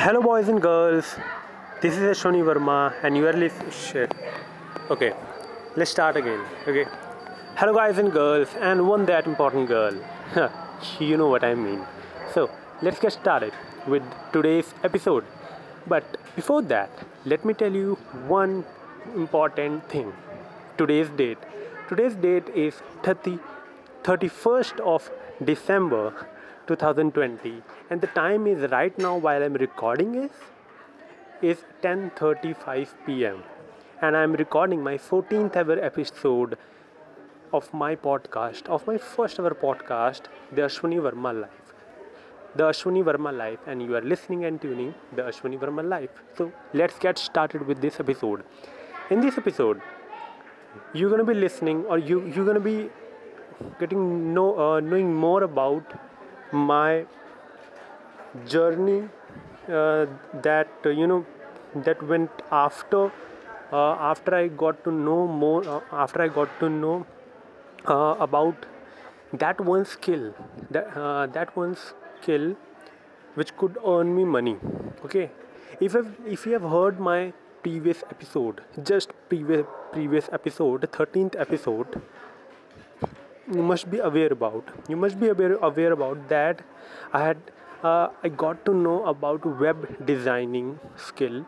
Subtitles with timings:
[0.00, 1.16] Hello, boys and girls.
[1.82, 3.72] This is Ashwani Verma, and you are listening.
[3.72, 4.14] Shit.
[4.92, 5.12] Okay,
[5.74, 6.44] let's start again.
[6.68, 6.84] Okay.
[7.56, 9.98] Hello, guys and girls, and one that important girl.
[11.00, 11.84] you know what I mean.
[12.32, 12.48] So,
[12.80, 13.52] let's get started
[13.88, 15.24] with today's episode.
[15.88, 16.90] But before that,
[17.24, 17.96] let me tell you
[18.28, 18.64] one
[19.16, 20.12] important thing.
[20.76, 21.38] Today's date.
[21.88, 23.40] Today's date is 30,
[24.04, 25.10] 31st of
[25.44, 26.28] December
[26.68, 30.30] 2020 and the time is right now while I'm recording is
[31.50, 33.42] is 10:35 p.m.
[34.02, 36.56] and I'm recording my 14th ever episode
[37.58, 41.74] of my podcast of my first ever podcast the Ashwini Verma Life.
[42.56, 46.20] The Ashwini Verma Life and you are listening and tuning the Ashwini Verma Life.
[46.36, 48.44] So let's get started with this episode.
[49.10, 49.80] In this episode
[50.92, 52.90] you're going to be listening or you you're going to be
[53.80, 55.98] getting know uh, knowing more about
[56.52, 57.06] my
[58.46, 59.08] journey
[59.68, 60.06] uh,
[60.42, 61.24] that uh, you know
[61.74, 63.10] that went after
[63.72, 67.06] uh, after I got to know more uh, after I got to know
[67.86, 68.66] uh, about
[69.32, 70.34] that one skill
[70.70, 72.56] that uh, that one skill
[73.34, 74.56] which could earn me money.
[75.04, 75.30] Okay?
[75.80, 82.00] If I've, if you have heard my previous episode just previous previous episode 13th episode
[83.54, 86.60] you must be aware about you must be aware, aware about that
[87.12, 87.38] i had
[87.82, 91.44] uh, i got to know about web designing skill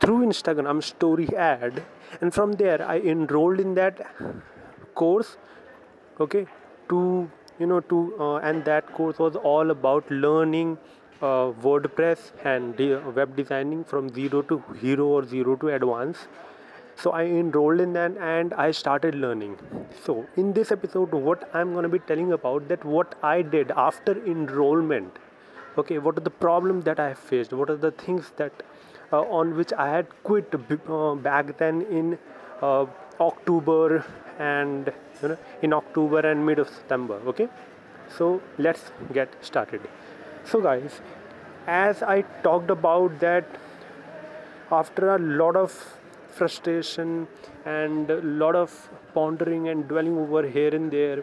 [0.00, 1.82] through instagram story ad
[2.20, 4.02] and from there i enrolled in that
[4.94, 5.36] course
[6.20, 6.46] okay
[6.88, 10.76] to you know to uh, and that course was all about learning
[11.22, 16.28] uh, wordpress and de- web designing from zero to hero or zero to advanced
[16.96, 19.56] so i enrolled in that and i started learning.
[20.04, 23.70] So in this episode what i'm going to be telling about that what i did
[23.72, 25.18] after enrollment.
[25.78, 27.52] Okay what are the problems that i faced?
[27.52, 28.62] What are the things that
[29.12, 32.18] uh, on which i had quit uh, back then in
[32.60, 32.86] uh,
[33.20, 34.04] october
[34.38, 34.92] and
[35.22, 37.48] you know in october and mid of september okay?
[38.16, 39.80] So let's get started.
[40.44, 41.00] So guys
[41.66, 43.44] as i talked about that
[44.70, 45.98] after a lot of
[46.32, 47.28] frustration
[47.64, 51.22] and a lot of pondering and dwelling over here and there.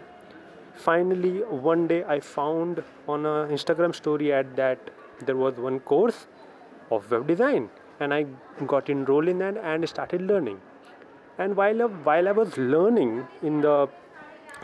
[0.74, 1.40] Finally
[1.70, 4.92] one day i found on a instagram story ad that
[5.25, 6.28] there was one course
[6.90, 8.25] of web design and i
[8.66, 10.59] got enrolled in that and started learning.
[11.38, 13.90] And while, while i was learning in the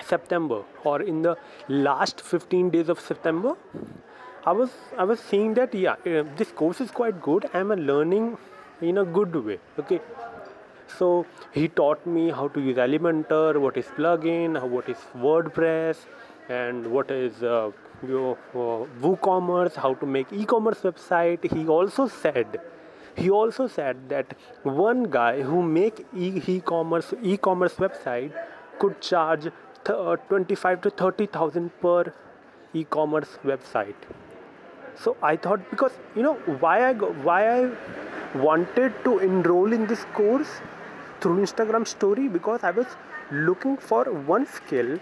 [0.03, 1.35] september or in the
[1.67, 3.53] last 15 days of september
[4.45, 7.49] i was i was seeing that yeah uh, this course is quite good.
[7.53, 8.37] I'm learning
[8.81, 9.99] in a good way okay
[10.87, 16.05] so he taught me how to use elementor what is plugin what is wordpress
[16.49, 17.71] and what is uh,
[18.07, 21.51] your uh, woocommerce how to make e-commerce website.
[21.51, 22.59] He also said
[23.15, 28.31] he also said that one guy who make e-commerce e-commerce website
[28.79, 29.53] could charge th-
[29.89, 32.13] uh, 25 to 30000 per
[32.73, 33.95] e-commerce website.
[34.95, 37.71] So i thought because you know why i go, why i
[38.35, 40.49] wanted to enroll in this course
[41.21, 42.87] through instagram story because i was
[43.31, 44.99] looking for one skill.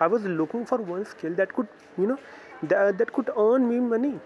[0.00, 2.18] I was looking for one skill that could you know
[2.62, 4.18] that, that could earn me money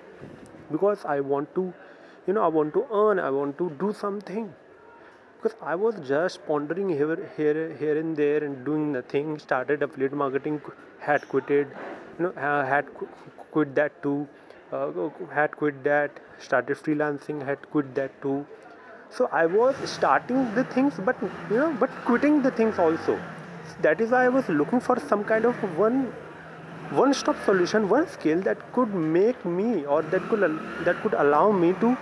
[0.70, 1.72] because i want to
[2.26, 4.52] you know i want to earn i want to do something.
[5.36, 10.12] Because i was just pondering here here here and there and doing nothing started affiliate
[10.12, 10.60] marketing
[10.98, 11.68] had quitted
[12.18, 12.86] you know uh, had
[13.50, 14.28] quit that too
[14.72, 18.44] uh, had quit that started freelancing had quit that too
[19.16, 23.18] so i was starting the things but you know but quitting the things also.
[23.82, 26.12] That is why i was looking for some kind of one
[26.98, 30.40] one stop solution one skill that could make me or that could
[30.84, 31.96] that could allow me to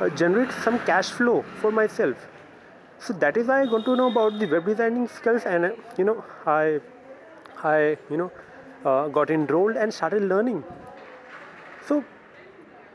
[0.00, 2.26] uh, generate some cash flow for myself.
[2.98, 5.72] So that is why i got to know about the web designing skills and uh,
[5.96, 6.80] you know i
[7.62, 8.30] i you know
[8.84, 10.64] uh, got enrolled and started learning.
[11.86, 12.04] So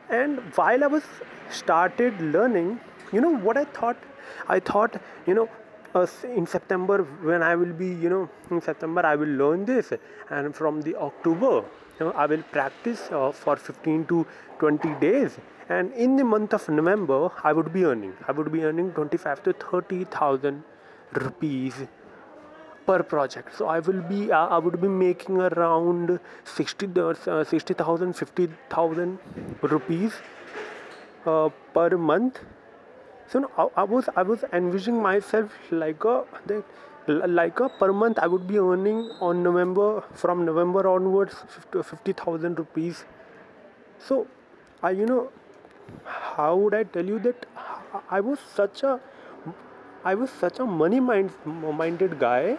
[0.10, 1.04] and while i was
[1.50, 2.80] started learning
[3.14, 3.98] you know what i thought?
[4.48, 5.48] I thought you know
[5.96, 6.98] uh, in september
[7.30, 9.94] when i will be you know in september i will learn this.
[10.30, 11.64] And from the october
[12.00, 14.26] you know, i will practice uh, for 15 to
[14.60, 15.38] 20 days.
[15.70, 19.44] And in the month of november i would be earning i would be earning 25
[19.44, 20.64] to 30000
[21.14, 21.74] rupees
[22.86, 23.56] per project.
[23.58, 29.20] So i will be uh, i would be making around 60 uh, 60000 50000
[29.62, 30.14] rupees
[31.26, 32.40] uh, per month
[33.28, 36.24] so I, I, was i was envisioning myself like a
[37.08, 41.36] like a per month i would be earning on november from november onwards
[41.72, 43.06] 50000 rupees.
[44.00, 44.28] So
[44.82, 45.30] i you know
[46.06, 47.46] how would I tell you that
[48.10, 49.00] I was such a
[50.06, 52.58] I was such a money mind, minded guy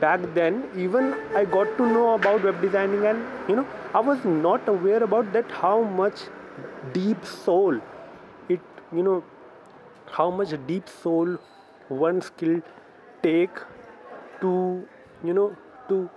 [0.00, 0.64] back then.
[0.76, 5.02] Even I got to know about web designing and you know I was not aware
[5.02, 6.22] about that how much
[6.92, 7.80] deep soul
[8.48, 8.60] it
[8.92, 9.22] you know
[10.12, 11.38] how much deep soul
[11.88, 12.60] one skill
[13.22, 13.62] take
[14.40, 14.52] to
[15.24, 15.56] you know
[15.88, 16.08] to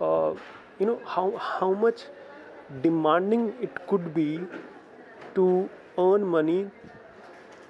[0.00, 0.34] uh,
[0.78, 2.04] you know how how much
[2.82, 4.40] demanding it could be
[5.34, 5.68] to
[5.98, 6.66] earn money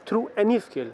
[0.06, 0.92] through any skill.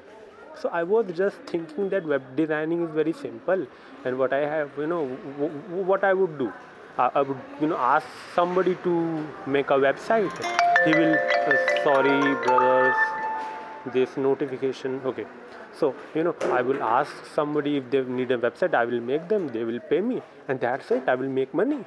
[0.61, 3.67] So i was just thinking that web designing is very simple
[4.05, 4.99] and what i have you know
[5.39, 6.53] w- what i would do.
[6.99, 10.37] I, I, would you know ask somebody to make a website.
[10.85, 12.97] He will uh, sorry brothers
[13.87, 15.27] this notification okay.
[15.79, 19.29] So you know i will ask somebody if they need a website i will make
[19.29, 21.85] them they will pay me and that's it i will make money.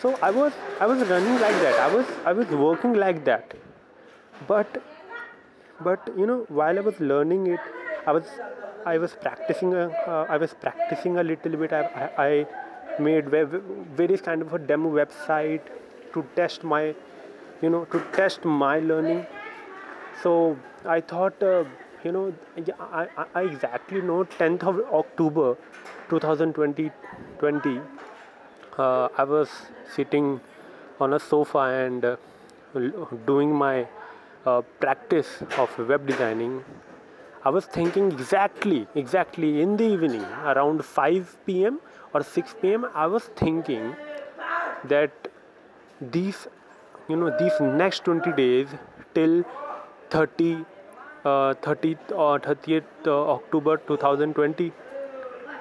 [0.00, 3.54] So i was i was running like that i was i was working like that.
[4.48, 4.82] But
[5.80, 7.60] but you know while i was learning it
[8.06, 8.24] i was
[8.86, 12.46] i was practicing a, uh, i was practicing a little bit i, I, I
[12.98, 13.28] made
[13.96, 15.62] various kind of a demo website
[16.12, 16.94] to test my
[17.62, 19.26] you know to test my learning
[20.22, 21.64] so i thought uh,
[22.04, 22.32] you know
[22.78, 25.56] I, I exactly know 10th of october
[26.08, 26.90] 2020
[27.38, 27.80] 20
[28.78, 29.48] uh, i was
[29.94, 30.40] sitting
[31.00, 32.16] on a sofa and uh,
[33.26, 33.86] doing my
[34.46, 36.64] uh, practice of web designing.
[37.44, 41.78] I was thinking exactly exactly in the evening around 5 pm
[42.14, 43.94] or 6 pm i was thinking
[44.92, 45.28] that
[46.16, 46.46] these
[47.08, 48.68] you know these next 20 days
[49.14, 49.44] till
[50.14, 50.64] 30
[51.24, 54.72] uh, 30th or 30th uh, October 2020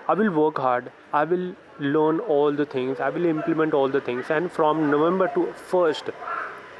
[0.08, 0.92] I will work hard.
[1.14, 3.00] I will learn all the things.
[3.00, 4.26] I will implement all the things.
[4.30, 6.12] And from November to 1st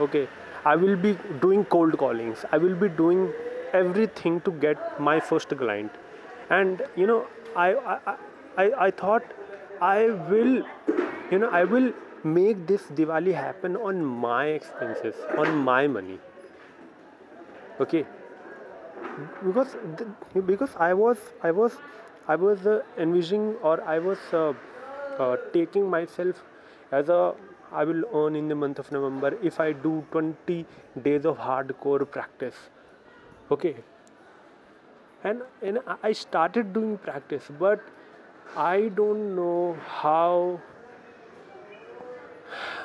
[0.08, 0.28] okay
[0.66, 2.46] I will be doing cold callings.
[2.52, 3.32] I will be doing
[3.74, 5.92] everything to get my first client.
[6.50, 7.26] And you know
[7.56, 8.16] I I,
[8.66, 9.34] I, I thought
[9.82, 10.54] I will
[11.32, 11.92] you know I will
[12.24, 16.20] make this Diwali happen on my expenses on my money
[17.80, 18.06] okay.
[19.46, 19.76] Because
[20.46, 21.74] because I was I was
[22.28, 24.54] I was uh, envisioning or I was uh,
[25.20, 26.44] uh, taking myself
[26.92, 27.34] as a
[27.72, 30.66] I will earn in the month of November if I do 20
[31.02, 32.56] days of hardcore practice.
[33.52, 33.76] Okay.
[35.24, 37.82] And and I started doing practice but
[38.56, 40.62] I don't know how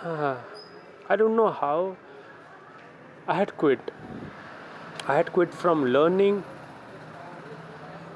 [1.10, 1.96] I don't know how
[3.26, 3.90] I had quit
[5.10, 6.44] I had quit from learning.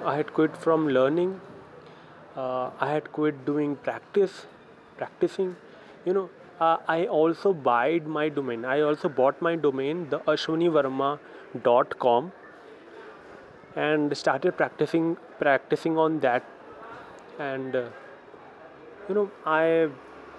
[0.05, 1.41] I had quit from learning.
[2.37, 4.45] Uh, I had quit doing practice,
[4.99, 5.57] practicing.
[6.05, 6.29] You know,
[6.61, 8.67] uh, I also bought my domain.
[8.67, 12.33] I also bought my domain, the ashwinivarma.com,
[13.75, 16.45] and started practicing, practicing on that.
[17.39, 17.89] And uh,
[19.09, 19.89] you know, I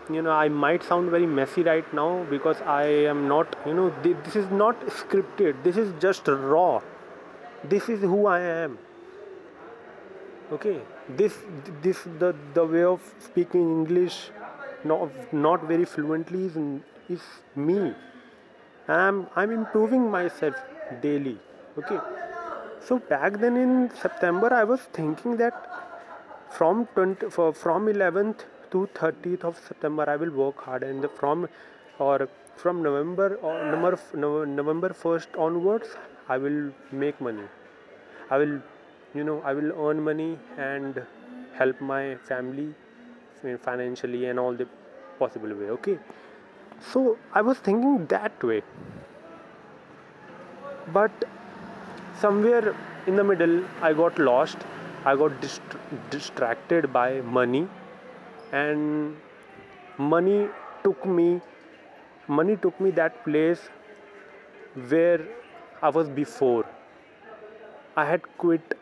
[0.10, 3.90] you know i might sound very messy right now because i am not you know
[4.04, 5.64] this is not scripted.
[5.64, 6.82] This is just raw.
[7.64, 8.78] This is who i am.
[10.52, 10.82] Okay?
[11.08, 11.38] This
[11.82, 14.32] this the the way of speaking english
[14.84, 16.58] not not very fluently is,
[17.10, 17.22] is
[17.56, 17.78] me.
[18.88, 20.56] And i'm i'm improving myself
[21.02, 21.40] daily.
[21.78, 22.00] Okay?
[22.82, 25.70] So back then in september i was thinking that
[26.50, 31.48] from 20 from 11th to 30th of September I will work hard and from
[32.00, 35.96] or from November or November November 1st onwards
[36.28, 37.48] I will make money.
[38.30, 38.56] I will
[39.14, 41.06] you know I will earn money and
[41.54, 42.74] help my family
[43.62, 44.68] financially and all the
[45.20, 46.00] possible way okay?
[46.92, 48.62] So I was thinking that way.
[50.92, 51.26] But
[52.20, 52.76] somewhere
[53.08, 54.58] in the middle I got lost.
[55.06, 55.74] I got dist-
[56.12, 57.68] distracted by money
[58.54, 59.18] and
[59.98, 60.48] money
[60.84, 61.42] took me
[62.28, 63.70] money took me that place
[64.90, 65.22] where
[65.82, 66.66] I was before.
[67.96, 68.78] I had quit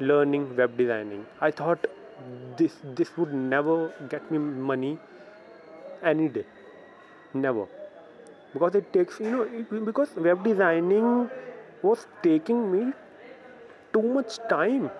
[0.00, 1.26] learning web designing.
[1.40, 1.86] I thought
[2.58, 3.76] this this would never
[4.08, 4.98] get me money
[6.02, 6.44] any day.
[7.34, 7.66] Never.
[8.52, 11.30] Because it takes you know it, because web designing
[11.82, 12.92] was taking me
[13.92, 14.90] too much time.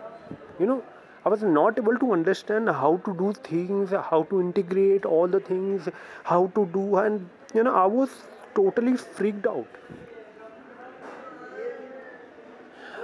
[0.59, 0.83] You know
[1.25, 5.41] I was not able to understand how to do things, how to integrate all the
[5.41, 5.89] things,
[6.25, 8.11] how to do, and you know, I was
[8.55, 9.67] totally freaked out.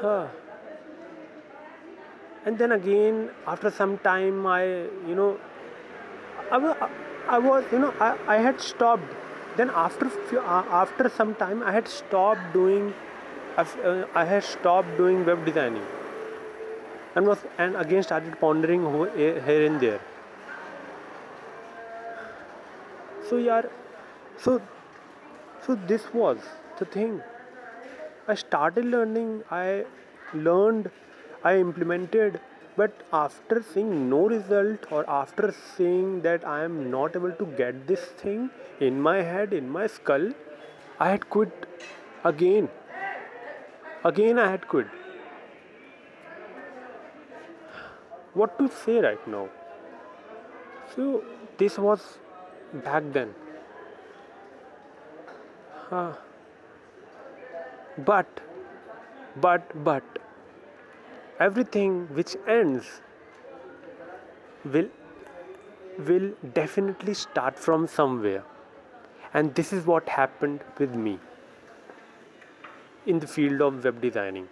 [0.01, 0.29] Huh.
[2.45, 5.39] And then again, after some time, I, you know,
[6.51, 6.77] I was,
[7.29, 9.15] I was you know, I, I had stopped
[9.57, 12.93] then after few, uh, after some time i had stopped doing
[13.57, 13.65] uh,
[14.15, 15.87] i had stopped doing web designing
[17.17, 18.85] and was and again started pondering
[19.27, 20.01] eh, here and there.
[23.29, 23.63] So yeah
[24.39, 24.61] so
[25.67, 26.39] so this was
[26.79, 27.23] the thing.
[28.29, 29.85] I started learning i
[30.35, 30.91] learned
[31.51, 32.39] i implemented
[32.77, 37.87] but after seeing no result or after seeing that i am not able to get
[37.93, 38.51] this thing
[38.89, 40.29] in my head in my skull
[40.99, 41.67] i had quit
[42.25, 42.69] again.
[44.05, 45.06] Again i had quit
[48.41, 49.49] what to say right now.
[50.95, 51.23] So
[51.59, 52.07] this was
[52.87, 53.35] back then.
[58.11, 58.41] But
[59.45, 60.19] but but
[61.47, 62.91] everything which ends
[64.65, 64.91] will
[66.11, 66.29] will
[66.59, 68.45] definitely start from somewhere.
[69.33, 71.19] And this is what happened with me
[73.07, 74.49] in the field of web designing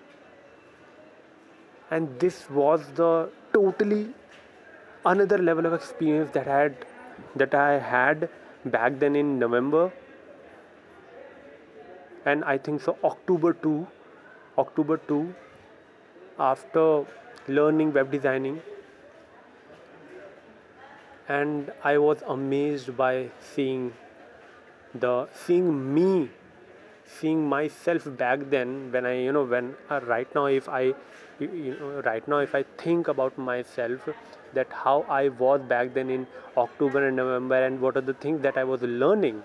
[1.90, 4.14] and this was the totally
[5.06, 6.86] another level of experience that I had
[7.36, 8.28] that I had
[8.64, 9.92] back then in November.
[12.24, 13.86] And I think so October 2
[14.58, 15.34] October 2
[16.38, 17.04] after
[17.48, 18.62] learning web designing.
[21.28, 23.92] And i was amazed by seeing
[24.94, 26.30] the seeing me
[27.06, 30.82] seeing myself back then when i you know when uh, right now if i
[31.38, 34.08] you know right now if i think about myself
[34.54, 38.40] that how i was back then in october and november and what are the things
[38.40, 39.42] that i was learning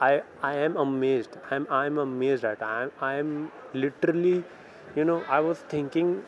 [0.00, 1.36] i i am amazed.
[1.50, 4.44] I'm i'm amazed at i'm i'm literally
[4.94, 6.22] you know i was thinking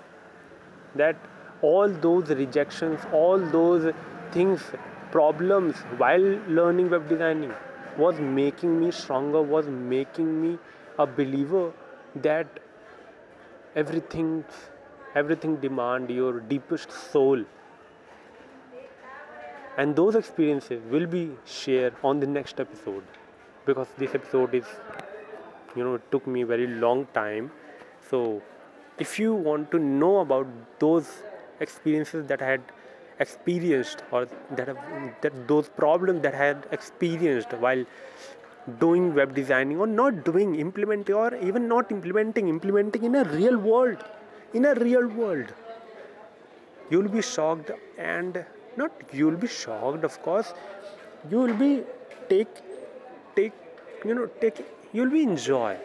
[0.95, 1.17] that
[1.63, 3.93] all those rejections all those
[4.33, 4.63] things
[5.13, 6.29] problems while
[6.61, 7.53] learning web designing
[7.99, 10.59] was making me stronger was making me
[10.99, 11.73] a believer
[12.17, 12.61] that
[13.75, 14.45] everything
[15.15, 17.45] everything demand your deepest soul.
[19.77, 23.03] And those experiences will be shared on the next episode.
[23.65, 24.65] Because this episode is
[25.77, 27.51] you know it took me very long time.
[28.11, 28.43] So
[28.99, 30.47] if you want to know about
[30.79, 31.23] those
[31.61, 32.63] experiences that I had
[33.21, 34.79] experienced or that, have,
[35.21, 37.85] that those problems that had experienced while
[38.79, 43.57] doing web designing or not doing implementing or even not implementing implementing in a real
[43.57, 44.05] world
[44.53, 45.55] in a real world.
[46.91, 48.45] You'll be shocked and
[48.77, 50.53] not you'll be shocked of course
[51.31, 51.83] you will be
[52.29, 52.63] take
[53.37, 53.53] take
[54.05, 55.77] you know take you'll be enjoy.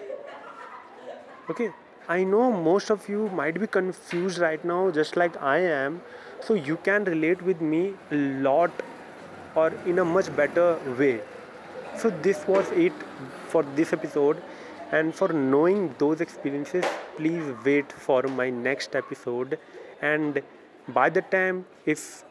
[1.50, 1.72] Okay
[2.08, 6.02] I know most of you might be confused right now, just like I am.
[6.42, 8.72] So you can relate with me a lot
[9.56, 11.22] or in a much better way.
[11.98, 12.94] So this was it
[13.48, 14.42] for this episode.
[14.92, 16.86] And for knowing those experiences,
[17.18, 19.58] please wait for my next episode.
[20.02, 20.42] And
[20.90, 22.24] by the time, if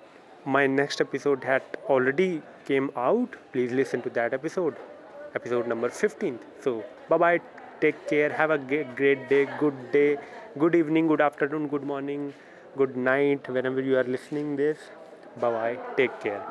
[0.44, 4.76] my next episode had already came out, please listen to that episode,
[5.34, 6.38] episode number 15.
[6.60, 8.30] So bye bye take care.
[8.32, 9.46] Have a great day.
[9.58, 10.18] Good day.
[10.58, 11.08] Good evening.
[11.08, 11.68] Good afternoon.
[11.68, 12.32] Good morning.
[12.76, 13.48] Good night.
[13.48, 14.78] Whenever you are listening this.
[15.40, 16.42] Bye bye take care.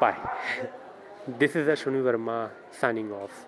[0.00, 0.16] Bye.
[1.40, 3.38] This is ashwini verma signing off